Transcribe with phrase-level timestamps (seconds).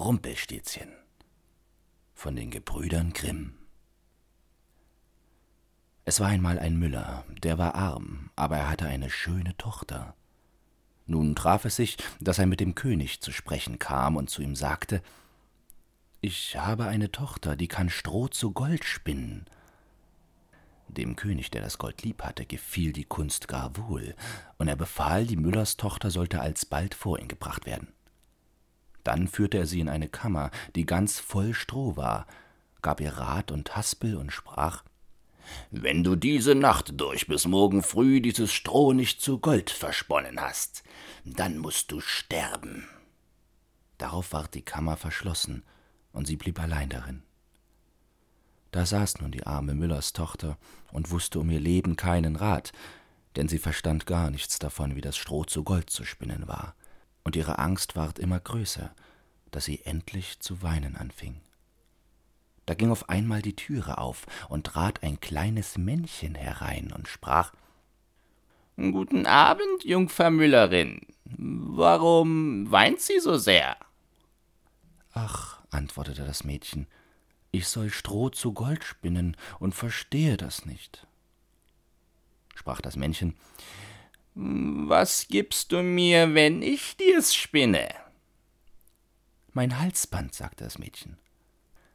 [0.00, 0.88] Rumpelstilzchen
[2.14, 3.58] von den Gebrüdern Grimm.
[6.06, 10.14] Es war einmal ein Müller, der war arm, aber er hatte eine schöne Tochter.
[11.04, 14.56] Nun traf es sich, dass er mit dem König zu sprechen kam und zu ihm
[14.56, 15.02] sagte
[16.22, 19.44] Ich habe eine Tochter, die kann Stroh zu Gold spinnen.
[20.88, 24.16] Dem König, der das Gold lieb hatte, gefiel die Kunst gar wohl,
[24.56, 27.92] und er befahl, die Müllerstochter sollte alsbald vor ihn gebracht werden.
[29.10, 32.28] Dann führte er sie in eine Kammer, die ganz voll Stroh war,
[32.80, 34.84] gab ihr Rat und Haspel und sprach
[35.72, 40.84] Wenn du diese Nacht durch bis morgen früh dieses Stroh nicht zu Gold versponnen hast,
[41.24, 42.88] dann musst du sterben.
[43.98, 45.64] Darauf ward die Kammer verschlossen,
[46.12, 47.24] und sie blieb allein darin.
[48.70, 50.56] Da saß nun die arme Müllerstochter
[50.92, 52.70] und wusste um ihr Leben keinen Rat,
[53.34, 56.76] denn sie verstand gar nichts davon, wie das Stroh zu Gold zu spinnen war
[57.24, 58.94] und ihre Angst ward immer größer,
[59.50, 61.40] dass sie endlich zu weinen anfing.
[62.66, 67.52] Da ging auf einmal die Türe auf und trat ein kleines Männchen herein und sprach
[68.76, 71.00] Guten Abend, Jungfer Müllerin.
[71.24, 73.76] Warum weint sie so sehr?
[75.12, 76.86] Ach, antwortete das Mädchen,
[77.50, 81.06] ich soll Stroh zu Gold spinnen und verstehe das nicht.
[82.54, 83.36] Sprach das Männchen,
[84.34, 87.88] was gibst du mir, wenn ich dir's spinne?
[89.52, 91.18] Mein Halsband, sagte das Mädchen.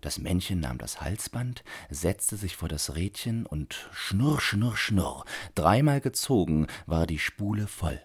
[0.00, 6.00] Das Männchen nahm das Halsband, setzte sich vor das Rädchen und schnurr, schnurr, schnurr, dreimal
[6.00, 8.00] gezogen war die Spule voll.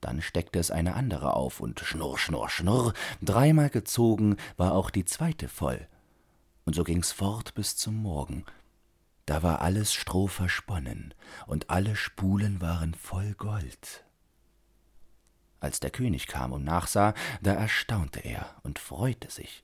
[0.00, 5.04] Dann steckte es eine andere auf und schnurr, schnurr, schnurr, dreimal gezogen war auch die
[5.04, 5.86] zweite voll.
[6.64, 8.46] Und so ging's fort bis zum Morgen,
[9.30, 11.14] da war alles Stroh versponnen,
[11.46, 14.04] und alle Spulen waren voll Gold.
[15.60, 19.62] Als der König kam und nachsah, da erstaunte er und freute sich.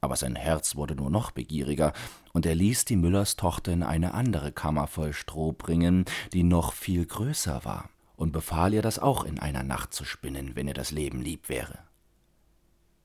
[0.00, 1.92] Aber sein Herz wurde nur noch begieriger,
[2.32, 7.04] und er ließ die Müllerstochter in eine andere Kammer voll Stroh bringen, die noch viel
[7.04, 10.92] größer war, und befahl ihr, das auch in einer Nacht zu spinnen, wenn ihr das
[10.92, 11.80] Leben lieb wäre.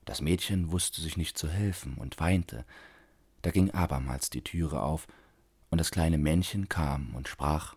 [0.06, 2.64] Das Mädchen wusste sich nicht zu helfen und weinte.
[3.42, 5.06] Da ging abermals die Türe auf,
[5.70, 7.76] und das kleine Männchen kam und sprach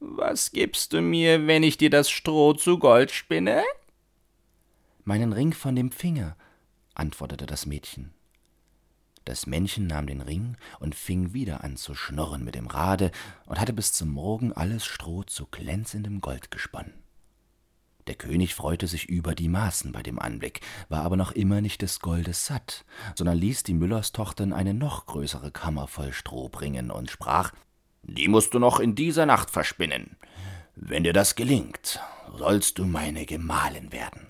[0.00, 3.62] Was gibst du mir, wenn ich dir das Stroh zu Gold spinne?
[5.04, 6.36] Meinen Ring von dem Finger,
[6.94, 8.14] antwortete das Mädchen.
[9.24, 13.10] Das Männchen nahm den Ring und fing wieder an zu schnurren mit dem Rade
[13.46, 17.03] und hatte bis zum Morgen alles Stroh zu glänzendem Gold gesponnen.
[18.06, 21.80] Der König freute sich über die Maßen bei dem Anblick, war aber noch immer nicht
[21.80, 22.84] des Goldes satt,
[23.14, 27.52] sondern ließ die Müllerstochter in eine noch größere Kammer voll Stroh bringen und sprach
[28.02, 30.16] Die musst du noch in dieser Nacht verspinnen.
[30.76, 32.00] Wenn dir das gelingt,
[32.36, 34.26] sollst du meine Gemahlin werden.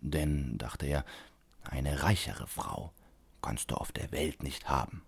[0.00, 1.04] Denn, dachte er,
[1.62, 2.92] eine reichere Frau
[3.40, 5.02] kannst du auf der Welt nicht haben.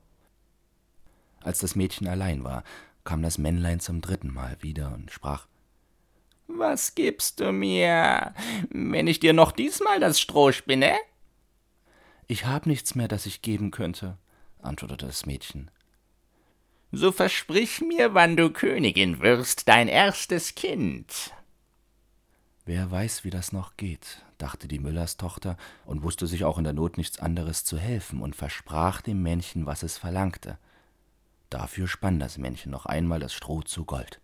[1.41, 2.63] Als das Mädchen allein war,
[3.05, 5.47] kam das Männlein zum dritten Mal wieder und sprach
[6.59, 8.35] was gibst du mir,
[8.71, 10.97] wenn ich dir noch diesmal das Stroh spinne?
[12.27, 14.17] Ich hab nichts mehr, das ich geben könnte,
[14.61, 15.71] antwortete das Mädchen.
[16.93, 21.33] So versprich mir, wann du Königin wirst, dein erstes Kind.
[22.65, 26.73] Wer weiß, wie das noch geht, dachte die Müllerstochter und wusste sich auch in der
[26.73, 30.59] Not nichts anderes zu helfen und versprach dem Männchen, was es verlangte.
[31.51, 34.22] Dafür spann das Männchen noch einmal das Stroh zu Gold.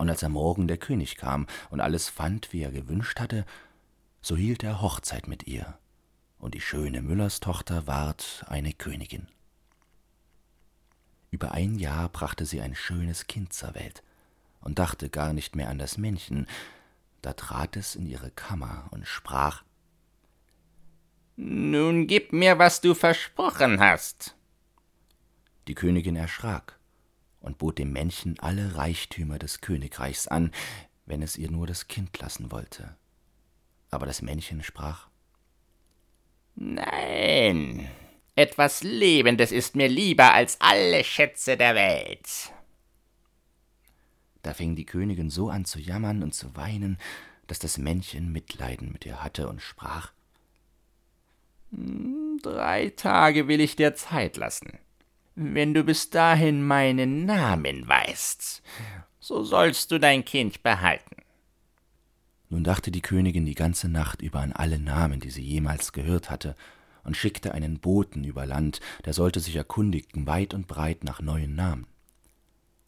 [0.00, 3.44] Und als am Morgen der König kam und alles fand, wie er gewünscht hatte,
[4.22, 5.76] so hielt er Hochzeit mit ihr,
[6.38, 9.28] und die schöne Müllerstochter ward eine Königin.
[11.30, 14.02] Über ein Jahr brachte sie ein schönes Kind zur Welt
[14.62, 16.46] und dachte gar nicht mehr an das Männchen,
[17.20, 19.64] da trat es in ihre Kammer und sprach
[21.36, 24.34] Nun gib mir, was du versprochen hast.
[25.68, 26.79] Die Königin erschrak
[27.40, 30.52] und bot dem Männchen alle Reichtümer des Königreichs an,
[31.06, 32.96] wenn es ihr nur das Kind lassen wollte.
[33.90, 35.08] Aber das Männchen sprach
[36.54, 37.88] Nein,
[38.36, 42.52] etwas Lebendes ist mir lieber als alle Schätze der Welt.
[44.42, 46.98] Da fing die Königin so an zu jammern und zu weinen,
[47.46, 50.12] dass das Männchen Mitleiden mit ihr hatte und sprach
[51.70, 54.78] hm, Drei Tage will ich dir Zeit lassen.
[55.42, 58.62] Wenn du bis dahin meinen Namen weißt,
[59.20, 61.16] so sollst du dein Kind behalten.
[62.50, 66.28] Nun dachte die Königin die ganze Nacht über an alle Namen, die sie jemals gehört
[66.28, 66.56] hatte,
[67.04, 71.54] und schickte einen Boten über Land, der sollte sich erkundigen weit und breit nach neuen
[71.54, 71.86] Namen.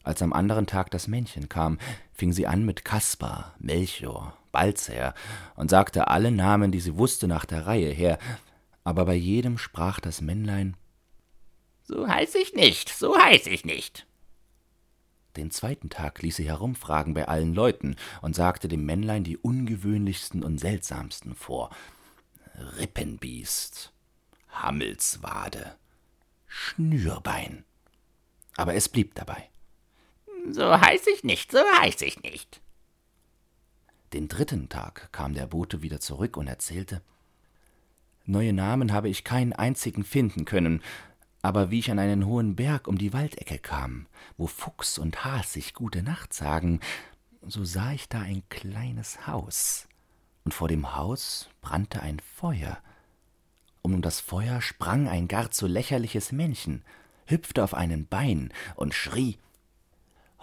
[0.03, 1.79] Als am anderen Tag das Männchen kam,
[2.11, 5.15] fing sie an mit Kaspar, Melchior, Balzer
[5.55, 8.19] und sagte alle Namen, die sie wusste, nach der Reihe her,
[8.83, 10.75] aber bei jedem sprach das Männlein
[11.83, 14.07] So heiß ich nicht, so heiß ich nicht.
[15.35, 20.43] Den zweiten Tag ließ sie herumfragen bei allen Leuten und sagte dem Männlein die ungewöhnlichsten
[20.43, 21.71] und seltsamsten vor.
[22.77, 23.91] Rippenbiest,
[24.49, 25.75] Hammelswade,
[26.47, 27.65] Schnürbein.
[28.55, 29.49] Aber es blieb dabei.
[30.51, 32.61] So heiß ich nicht, so heiß ich nicht.
[34.13, 37.01] Den dritten Tag kam der Bote wieder zurück und erzählte
[38.25, 40.81] Neue Namen habe ich keinen einzigen finden können,
[41.43, 44.07] aber wie ich an einen hohen Berg um die Waldecke kam,
[44.37, 46.79] wo Fuchs und Has sich gute Nacht sagen,
[47.45, 49.87] so sah ich da ein kleines Haus,
[50.45, 52.77] und vor dem Haus brannte ein Feuer,
[53.81, 56.83] um das Feuer sprang ein gar zu lächerliches Männchen,
[57.27, 59.37] hüpfte auf einen Bein und schrie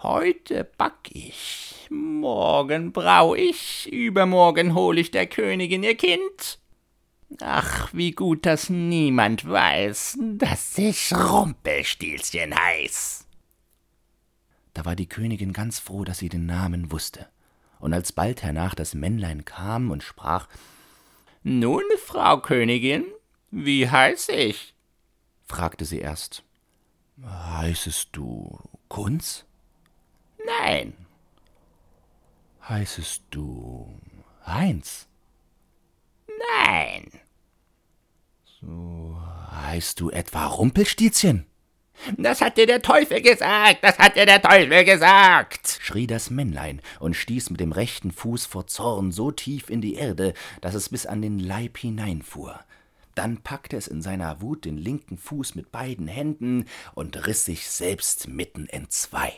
[0.03, 6.60] Heute back ich, morgen brau ich, übermorgen hol ich der Königin ihr Kind.
[7.39, 13.25] Ach, wie gut, dass niemand weiß, dass ich Rumpelstilzchen heiß.
[14.73, 17.27] Da war die Königin ganz froh, dass sie den Namen wusste.
[17.79, 20.47] Und als bald hernach das Männlein kam und sprach
[21.43, 23.05] Nun, Frau Königin,
[23.49, 24.75] wie heiß ich?
[25.45, 26.43] fragte sie erst
[27.23, 29.45] Heißest du Kunz?
[30.45, 30.93] Nein.
[32.67, 33.93] Heißest du
[34.45, 35.07] Heinz?
[36.57, 37.11] Nein.
[38.59, 39.17] So
[39.81, 41.47] heißt du etwa Rumpelstilzchen?
[42.15, 46.83] Das hat dir der Teufel gesagt, das hat dir der Teufel gesagt, schrie das Männlein
[46.99, 50.89] und stieß mit dem rechten Fuß vor Zorn so tief in die Erde, dass es
[50.89, 52.59] bis an den Leib hineinfuhr.
[53.15, 57.67] Dann packte es in seiner Wut den linken Fuß mit beiden Händen und riß sich
[57.67, 59.33] selbst mitten entzwei.